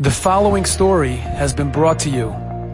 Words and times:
The 0.00 0.12
following 0.12 0.64
story 0.64 1.16
has 1.16 1.52
been 1.52 1.72
brought 1.72 1.98
to 2.00 2.08
you 2.08 2.28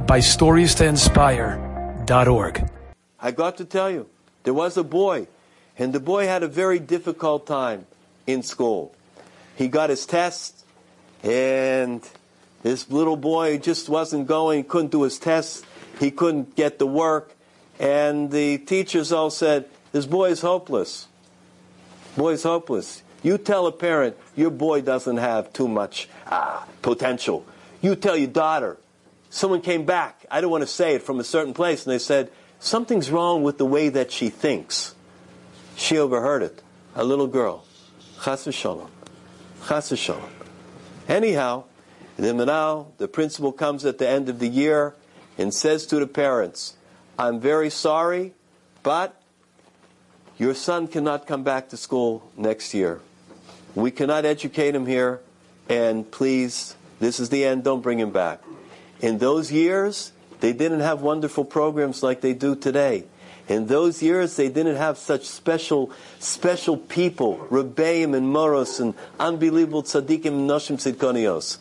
by 0.06 0.18
StoriesToInspire.org. 0.18 2.70
I 3.18 3.30
got 3.30 3.56
to 3.56 3.64
tell 3.64 3.90
you, 3.90 4.10
there 4.42 4.52
was 4.52 4.76
a 4.76 4.84
boy, 4.84 5.26
and 5.78 5.94
the 5.94 6.00
boy 6.00 6.26
had 6.26 6.42
a 6.42 6.48
very 6.48 6.78
difficult 6.78 7.46
time 7.46 7.86
in 8.26 8.42
school. 8.42 8.94
He 9.56 9.68
got 9.68 9.88
his 9.88 10.04
tests, 10.04 10.66
and 11.22 12.06
this 12.62 12.90
little 12.90 13.16
boy 13.16 13.56
just 13.56 13.88
wasn't 13.88 14.26
going, 14.26 14.64
couldn't 14.64 14.92
do 14.92 15.04
his 15.04 15.18
tests, 15.18 15.62
he 15.98 16.10
couldn't 16.10 16.54
get 16.56 16.78
the 16.78 16.86
work, 16.86 17.34
and 17.78 18.30
the 18.30 18.58
teachers 18.58 19.12
all 19.12 19.30
said, 19.30 19.64
This 19.92 20.04
boy 20.04 20.28
is 20.28 20.42
hopeless. 20.42 21.08
Boy's 22.18 22.42
hopeless. 22.42 23.02
You 23.24 23.38
tell 23.38 23.66
a 23.66 23.72
parent 23.72 24.16
your 24.36 24.50
boy 24.50 24.82
doesn't 24.82 25.16
have 25.16 25.52
too 25.52 25.66
much 25.66 26.08
ah, 26.26 26.68
potential. 26.82 27.44
You 27.80 27.96
tell 27.96 28.16
your 28.16 28.28
daughter. 28.28 28.76
Someone 29.30 29.62
came 29.62 29.84
back, 29.84 30.24
I 30.30 30.40
don't 30.40 30.50
want 30.50 30.62
to 30.62 30.68
say 30.68 30.94
it, 30.94 31.02
from 31.02 31.18
a 31.18 31.24
certain 31.24 31.54
place, 31.54 31.84
and 31.84 31.92
they 31.92 31.98
said, 31.98 32.30
Something's 32.60 33.10
wrong 33.10 33.42
with 33.42 33.58
the 33.58 33.66
way 33.66 33.88
that 33.88 34.12
she 34.12 34.28
thinks. 34.28 34.94
She 35.74 35.98
overheard 35.98 36.42
it. 36.42 36.62
A 36.94 37.02
little 37.02 37.26
girl. 37.26 37.64
Chas 38.22 38.46
v'shalom. 38.46 38.88
Chas 39.66 39.90
v'shalom. 39.90 40.28
Anyhow, 41.08 41.64
the 42.16 42.32
now 42.32 42.88
the 42.98 43.08
principal 43.08 43.52
comes 43.52 43.84
at 43.84 43.98
the 43.98 44.08
end 44.08 44.28
of 44.28 44.38
the 44.38 44.48
year 44.48 44.94
and 45.36 45.52
says 45.52 45.86
to 45.86 45.98
the 45.98 46.06
parents, 46.06 46.76
I'm 47.18 47.40
very 47.40 47.70
sorry, 47.70 48.34
but 48.82 49.20
your 50.38 50.54
son 50.54 50.88
cannot 50.88 51.26
come 51.26 51.42
back 51.42 51.70
to 51.70 51.76
school 51.76 52.30
next 52.36 52.74
year. 52.74 53.00
We 53.74 53.90
cannot 53.90 54.24
educate 54.24 54.74
him 54.74 54.86
here, 54.86 55.20
and 55.68 56.08
please, 56.10 56.76
this 57.00 57.18
is 57.18 57.28
the 57.28 57.44
end, 57.44 57.64
don't 57.64 57.80
bring 57.80 57.98
him 57.98 58.10
back. 58.10 58.40
In 59.00 59.18
those 59.18 59.50
years, 59.50 60.12
they 60.40 60.52
didn't 60.52 60.80
have 60.80 61.02
wonderful 61.02 61.44
programs 61.44 62.02
like 62.02 62.20
they 62.20 62.34
do 62.34 62.54
today. 62.54 63.04
In 63.48 63.66
those 63.66 64.02
years, 64.02 64.36
they 64.36 64.48
didn't 64.48 64.76
have 64.76 64.96
such 64.96 65.24
special, 65.26 65.90
special 66.18 66.76
people, 66.76 67.46
Rebbeim 67.50 68.16
and 68.16 68.28
Moros 68.28 68.80
and 68.80 68.94
unbelievable 69.18 69.82
tzaddikim 69.82 70.26
and 70.26 70.48
noshim 70.48 70.76
tzidkonios 70.76 71.58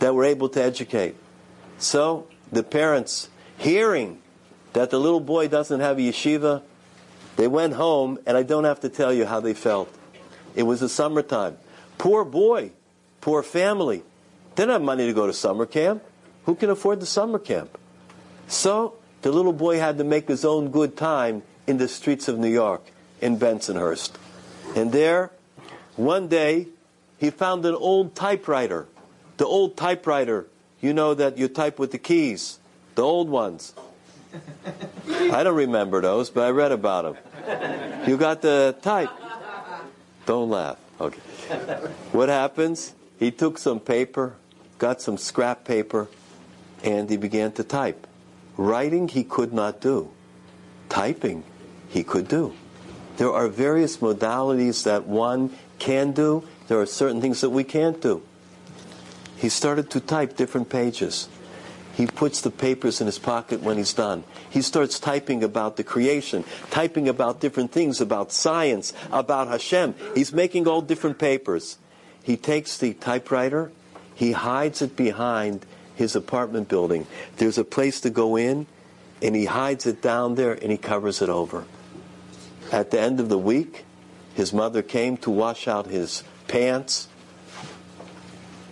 that 0.00 0.14
were 0.14 0.24
able 0.24 0.48
to 0.48 0.62
educate. 0.62 1.14
So, 1.78 2.26
the 2.50 2.62
parents, 2.62 3.28
hearing 3.58 4.20
that 4.72 4.90
the 4.90 4.98
little 4.98 5.20
boy 5.20 5.46
doesn't 5.46 5.80
have 5.80 5.98
a 5.98 6.00
yeshiva, 6.00 6.62
they 7.36 7.46
went 7.46 7.74
home, 7.74 8.18
and 8.26 8.36
I 8.36 8.42
don't 8.42 8.64
have 8.64 8.80
to 8.80 8.88
tell 8.88 9.12
you 9.12 9.26
how 9.26 9.40
they 9.40 9.54
felt. 9.54 9.88
It 10.54 10.64
was 10.64 10.80
the 10.80 10.88
summertime. 10.88 11.56
Poor 11.98 12.24
boy, 12.24 12.72
poor 13.20 13.42
family. 13.42 14.02
Didn't 14.54 14.72
have 14.72 14.82
money 14.82 15.06
to 15.06 15.12
go 15.12 15.26
to 15.26 15.32
summer 15.32 15.66
camp. 15.66 16.02
Who 16.46 16.54
can 16.54 16.70
afford 16.70 17.00
the 17.00 17.06
summer 17.06 17.38
camp? 17.38 17.78
So 18.48 18.94
the 19.22 19.30
little 19.30 19.52
boy 19.52 19.78
had 19.78 19.98
to 19.98 20.04
make 20.04 20.28
his 20.28 20.44
own 20.44 20.70
good 20.70 20.96
time 20.96 21.42
in 21.66 21.78
the 21.78 21.88
streets 21.88 22.26
of 22.26 22.38
New 22.38 22.48
York, 22.48 22.82
in 23.20 23.38
Bensonhurst. 23.38 24.12
And 24.74 24.92
there, 24.92 25.30
one 25.96 26.28
day, 26.28 26.68
he 27.18 27.30
found 27.30 27.64
an 27.66 27.74
old 27.74 28.14
typewriter. 28.14 28.86
The 29.36 29.46
old 29.46 29.76
typewriter, 29.76 30.46
you 30.80 30.92
know 30.92 31.14
that 31.14 31.38
you 31.38 31.48
type 31.48 31.78
with 31.78 31.92
the 31.92 31.98
keys, 31.98 32.58
the 32.94 33.02
old 33.02 33.28
ones. 33.28 33.74
I 35.08 35.42
don't 35.42 35.56
remember 35.56 36.00
those, 36.00 36.30
but 36.30 36.44
I 36.44 36.50
read 36.50 36.72
about 36.72 37.14
them. 37.14 38.06
You 38.06 38.16
got 38.16 38.42
the 38.42 38.76
type. 38.82 39.10
Don't 40.30 40.48
laugh. 40.48 40.78
Okay. 41.00 41.18
What 42.12 42.28
happens? 42.28 42.94
He 43.18 43.32
took 43.32 43.58
some 43.58 43.80
paper, 43.80 44.36
got 44.78 45.02
some 45.02 45.18
scrap 45.18 45.64
paper, 45.64 46.06
and 46.84 47.10
he 47.10 47.16
began 47.16 47.50
to 47.58 47.64
type. 47.64 48.06
Writing 48.56 49.08
he 49.08 49.24
could 49.24 49.52
not 49.52 49.80
do. 49.80 50.12
Typing 50.88 51.42
he 51.88 52.04
could 52.04 52.28
do. 52.28 52.54
There 53.16 53.32
are 53.32 53.48
various 53.48 53.96
modalities 53.96 54.84
that 54.84 55.08
one 55.08 55.50
can 55.80 56.12
do. 56.12 56.46
There 56.68 56.78
are 56.78 56.86
certain 56.86 57.20
things 57.20 57.40
that 57.40 57.50
we 57.50 57.64
can't 57.64 58.00
do. 58.00 58.22
He 59.34 59.48
started 59.48 59.90
to 59.90 59.98
type 59.98 60.36
different 60.36 60.70
pages. 60.70 61.28
He 62.00 62.06
puts 62.06 62.40
the 62.40 62.50
papers 62.50 63.02
in 63.02 63.06
his 63.06 63.18
pocket 63.18 63.60
when 63.60 63.76
he's 63.76 63.92
done. 63.92 64.24
He 64.48 64.62
starts 64.62 64.98
typing 64.98 65.44
about 65.44 65.76
the 65.76 65.84
creation, 65.84 66.44
typing 66.70 67.10
about 67.10 67.40
different 67.40 67.72
things, 67.72 68.00
about 68.00 68.32
science, 68.32 68.94
about 69.12 69.48
Hashem. 69.48 69.94
He's 70.14 70.32
making 70.32 70.66
all 70.66 70.80
different 70.80 71.18
papers. 71.18 71.76
He 72.22 72.38
takes 72.38 72.78
the 72.78 72.94
typewriter, 72.94 73.70
he 74.14 74.32
hides 74.32 74.80
it 74.80 74.96
behind 74.96 75.66
his 75.94 76.16
apartment 76.16 76.70
building. 76.70 77.06
There's 77.36 77.58
a 77.58 77.64
place 77.64 78.00
to 78.00 78.08
go 78.08 78.34
in, 78.34 78.66
and 79.20 79.36
he 79.36 79.44
hides 79.44 79.84
it 79.84 80.00
down 80.00 80.36
there 80.36 80.54
and 80.54 80.70
he 80.70 80.78
covers 80.78 81.20
it 81.20 81.28
over. 81.28 81.66
At 82.72 82.92
the 82.92 82.98
end 82.98 83.20
of 83.20 83.28
the 83.28 83.36
week, 83.36 83.84
his 84.32 84.54
mother 84.54 84.80
came 84.80 85.18
to 85.18 85.30
wash 85.30 85.68
out 85.68 85.88
his 85.88 86.24
pants, 86.48 87.08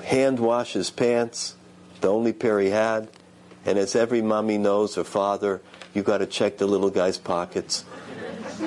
hand 0.03 0.41
wash 0.41 0.73
his 0.73 0.89
pants, 0.89 1.57
the 2.01 2.09
only 2.09 2.33
pair 2.33 2.59
he 2.59 2.71
had. 2.71 3.11
And 3.69 3.77
as 3.79 3.95
every 3.95 4.23
mommy 4.23 4.57
knows, 4.57 4.95
her 4.95 5.05
father, 5.05 5.61
you 5.93 6.03
got 6.03 6.19
to 6.19 6.27
check 6.27 6.57
the 6.57 6.67
little 6.67 6.89
guy's 6.89 7.19
pockets. 7.19 7.85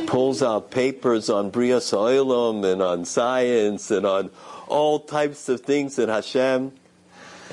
Pulls 0.05 0.43
out 0.43 0.69
papers 0.69 1.27
on 1.27 1.51
Brias 1.51 1.91
Oilum 1.91 2.63
and 2.63 2.83
on 2.83 3.05
science 3.05 3.89
and 3.89 4.05
on 4.05 4.29
all 4.67 4.99
types 4.99 5.49
of 5.49 5.61
things 5.61 5.97
in 5.97 6.07
Hashem. 6.07 6.71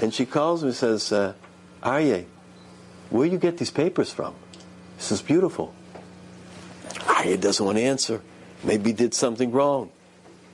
And 0.02 0.12
she 0.12 0.26
calls 0.26 0.62
me 0.62 0.68
and 0.68 0.76
says, 0.76 1.10
uh, 1.10 1.32
Aryeh, 1.82 2.26
where 3.08 3.26
you 3.26 3.38
get 3.38 3.56
these 3.56 3.70
papers 3.70 4.12
from? 4.12 4.34
This 4.98 5.10
is 5.10 5.22
beautiful. 5.22 5.72
Aryeh 7.06 7.40
doesn't 7.40 7.64
want 7.64 7.78
to 7.78 7.82
answer. 7.82 8.20
Maybe 8.62 8.90
he 8.90 8.92
did 8.92 9.14
something 9.14 9.52
wrong. 9.52 9.88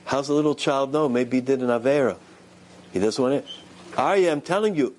How's 0.05 0.29
a 0.29 0.33
little 0.33 0.55
child 0.55 0.93
know? 0.93 1.09
Maybe 1.09 1.37
he 1.37 1.41
did 1.41 1.59
an 1.59 1.67
Avera. 1.67 2.15
He 2.93 2.99
doesn't 2.99 3.21
want 3.21 3.45
to. 3.45 3.51
Aryeh, 3.97 4.31
I'm 4.31 4.39
telling 4.39 4.75
you, 4.75 4.95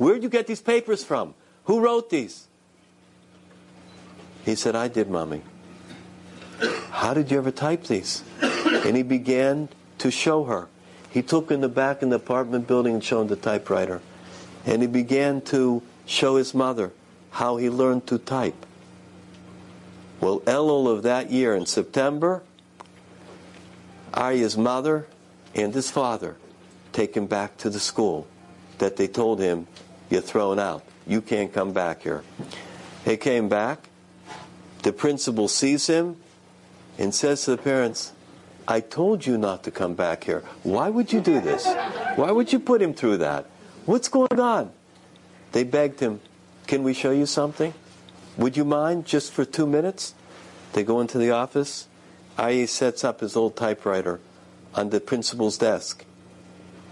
Where'd 0.00 0.22
you 0.22 0.30
get 0.30 0.46
these 0.46 0.62
papers 0.62 1.04
from? 1.04 1.34
Who 1.64 1.80
wrote 1.80 2.08
these? 2.08 2.48
He 4.46 4.54
said, 4.54 4.74
I 4.74 4.88
did, 4.88 5.10
Mommy. 5.10 5.42
How 6.88 7.12
did 7.12 7.30
you 7.30 7.36
ever 7.36 7.50
type 7.50 7.84
these? 7.84 8.22
And 8.40 8.96
he 8.96 9.02
began 9.02 9.68
to 9.98 10.10
show 10.10 10.44
her. 10.44 10.68
He 11.10 11.20
took 11.20 11.50
in 11.50 11.60
the 11.60 11.68
back 11.68 12.02
in 12.02 12.08
the 12.08 12.16
apartment 12.16 12.66
building 12.66 12.94
and 12.94 13.04
showed 13.04 13.28
the 13.28 13.36
typewriter. 13.36 14.00
And 14.64 14.80
he 14.80 14.88
began 14.88 15.42
to 15.52 15.82
show 16.06 16.36
his 16.36 16.54
mother 16.54 16.92
how 17.32 17.58
he 17.58 17.68
learned 17.68 18.06
to 18.06 18.16
type. 18.16 18.64
Well, 20.18 20.40
Elul 20.40 20.90
of 20.90 21.02
that 21.02 21.30
year 21.30 21.54
in 21.54 21.66
September, 21.66 22.42
Aryeh's 24.14 24.56
mother 24.56 25.06
and 25.54 25.74
his 25.74 25.90
father 25.90 26.38
take 26.94 27.14
him 27.14 27.26
back 27.26 27.58
to 27.58 27.68
the 27.68 27.80
school 27.80 28.26
that 28.78 28.96
they 28.96 29.06
told 29.06 29.40
him 29.40 29.66
you're 30.10 30.20
thrown 30.20 30.58
out. 30.58 30.84
You 31.06 31.22
can't 31.22 31.52
come 31.52 31.72
back 31.72 32.02
here. 32.02 32.22
He 33.04 33.16
came 33.16 33.48
back. 33.48 33.88
The 34.82 34.92
principal 34.92 35.48
sees 35.48 35.86
him 35.86 36.16
and 36.98 37.14
says 37.14 37.44
to 37.44 37.52
the 37.52 37.58
parents, 37.58 38.12
I 38.68 38.80
told 38.80 39.26
you 39.26 39.38
not 39.38 39.64
to 39.64 39.70
come 39.70 39.94
back 39.94 40.24
here. 40.24 40.44
Why 40.62 40.90
would 40.90 41.12
you 41.12 41.20
do 41.20 41.40
this? 41.40 41.66
Why 42.16 42.30
would 42.30 42.52
you 42.52 42.60
put 42.60 42.82
him 42.82 42.94
through 42.94 43.18
that? 43.18 43.46
What's 43.86 44.08
going 44.08 44.38
on? 44.38 44.72
They 45.52 45.64
begged 45.64 46.00
him, 46.00 46.20
Can 46.66 46.82
we 46.82 46.92
show 46.92 47.10
you 47.10 47.26
something? 47.26 47.74
Would 48.36 48.56
you 48.56 48.64
mind 48.64 49.06
just 49.06 49.32
for 49.32 49.44
two 49.44 49.66
minutes? 49.66 50.14
They 50.72 50.84
go 50.84 51.00
into 51.00 51.18
the 51.18 51.30
office. 51.30 51.88
Aryeh 52.38 52.68
sets 52.68 53.02
up 53.02 53.20
his 53.20 53.36
old 53.36 53.56
typewriter 53.56 54.20
on 54.74 54.90
the 54.90 55.00
principal's 55.00 55.58
desk. 55.58 56.04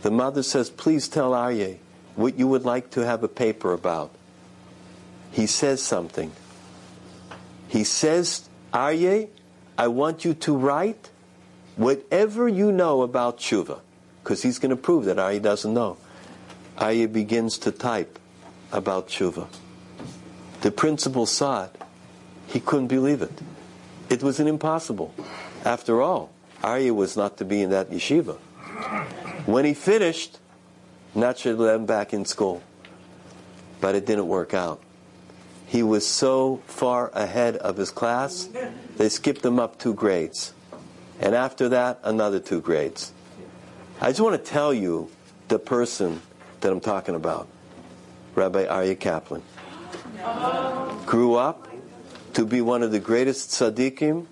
The 0.03 0.11
mother 0.11 0.43
says, 0.43 0.71
Please 0.71 1.09
tell 1.09 1.31
Aryeh 1.33 1.79
what 2.19 2.37
you 2.37 2.49
would 2.49 2.65
like 2.65 2.91
to 2.91 3.07
have 3.07 3.23
a 3.23 3.29
paper 3.29 3.73
about. 3.73 4.11
He 5.31 5.47
says 5.47 5.81
something. 5.81 6.33
He 7.69 7.85
says, 7.85 8.49
Aryeh, 8.75 9.29
I 9.79 9.87
want 9.87 10.25
you 10.25 10.35
to 10.35 10.57
write 10.57 11.11
whatever 11.77 12.49
you 12.49 12.73
know 12.73 13.03
about 13.03 13.39
tshuva, 13.39 13.79
because 14.25 14.43
he's 14.43 14.59
going 14.59 14.71
to 14.71 14.77
prove 14.77 15.05
that 15.05 15.19
Aryeh 15.19 15.41
doesn't 15.41 15.73
know. 15.73 15.97
Aryeh 16.77 17.13
begins 17.13 17.57
to 17.59 17.71
type 17.71 18.19
about 18.73 19.07
tshuva. 19.07 19.47
The 20.63 20.73
principal 20.73 21.25
saw 21.25 21.67
it. 21.67 21.77
He 22.49 22.59
couldn't 22.59 22.89
believe 22.89 23.23
it. 23.23 23.31
It 24.11 24.25
was 24.25 24.41
an 24.41 24.49
impossible. 24.49 25.15
After 25.65 26.03
all, 26.03 26.33
Aryeh 26.63 26.93
was 26.93 27.17
not 27.17 27.37
to 27.37 27.45
be 27.45 27.63
in 27.63 27.71
that 27.71 27.91
yeshiva. 27.91 28.39
When 29.47 29.65
he 29.65 29.75
finished, 29.75 30.39
naturally 31.15 31.59
let 31.59 31.75
him 31.77 31.87
back 31.87 32.13
in 32.13 32.25
school. 32.25 32.63
But 33.81 33.95
it 33.95 34.07
didn't 34.07 34.29
work 34.29 34.55
out. 34.55 34.81
He 35.67 35.83
was 35.83 36.07
so 36.07 36.63
far 36.67 37.11
ahead 37.15 37.57
of 37.57 37.77
his 37.77 37.91
class, 37.91 38.49
they 38.97 39.09
skipped 39.11 39.45
him 39.45 39.59
up 39.59 39.79
two 39.79 39.93
grades. 39.93 40.55
And 41.21 41.35
after 41.35 41.69
that, 41.69 42.01
another 42.05 42.41
two 42.41 42.61
grades. 42.61 43.13
I 44.01 44.09
just 44.09 44.21
want 44.21 44.43
to 44.43 44.51
tell 44.51 44.73
you 44.73 45.11
the 45.49 45.59
person 45.59 46.23
that 46.61 46.73
I'm 46.73 46.81
talking 46.81 47.15
about, 47.15 47.49
Rabbi 48.35 48.65
Aryeh 48.65 48.99
Kaplan, 48.99 49.43
grew 51.05 51.35
up 51.35 51.69
to 52.35 52.47
be 52.47 52.61
one 52.61 52.83
of 52.83 52.93
the 52.93 53.01
greatest 53.01 53.51
tzaddikim, 53.51 54.27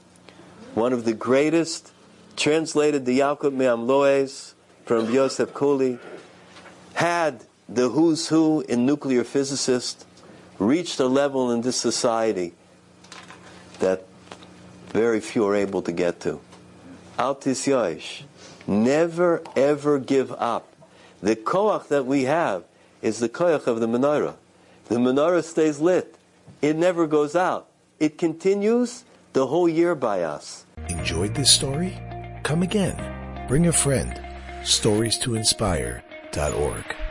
one 0.75 0.93
of 0.93 1.05
the 1.05 1.13
greatest, 1.13 1.93
translated 2.37 3.05
the 3.05 3.19
Yalkut 3.19 3.53
Me'am 3.53 3.87
Lo'ez 3.87 4.55
from 4.85 5.13
Yosef 5.13 5.53
Kuli, 5.53 5.99
had 6.97 7.45
the 7.69 7.91
who's 7.91 8.29
who 8.29 8.63
in 8.63 8.87
nuclear 8.87 9.23
physicists, 9.23 10.07
reached 10.59 10.99
a 10.99 11.07
level 11.07 11.51
in 11.51 11.61
this 11.61 11.77
society 11.77 12.55
that 13.81 14.05
very 14.89 15.21
few 15.21 15.47
are 15.47 15.55
able 15.55 15.83
to 15.83 15.93
get 15.93 16.21
to. 16.21 16.41
Altis 17.19 17.67
Yoish. 17.67 18.23
Never 18.67 19.43
ever 19.55 19.99
give 19.99 20.33
up. 20.33 20.73
The 21.23 21.37
koach 21.37 21.89
that 21.89 22.07
we 22.07 22.25
have 22.25 22.65
is 23.03 23.21
the 23.21 23.29
koach 23.29 23.67
of 23.67 23.81
the 23.81 23.87
menorah. 23.87 24.37
The 24.87 24.97
menorah 24.97 25.45
stays 25.45 25.79
lit. 25.81 26.17
It 26.63 26.77
never 26.77 27.07
goes 27.07 27.37
out. 27.37 27.69
It 28.01 28.17
continues 28.17 29.05
the 29.35 29.47
whole 29.47 29.69
year 29.69 29.95
by 29.95 30.23
us. 30.23 30.65
Enjoyed 30.89 31.35
this 31.35 31.51
story? 31.51 31.99
Come 32.43 32.63
again. 32.63 32.97
Bring 33.49 33.67
a 33.67 33.73
friend. 33.73 34.19
Stories 34.65 35.19
to 35.19 35.37
inspire.org. 36.37 37.06